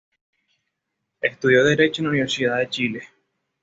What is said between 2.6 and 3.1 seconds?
Chile.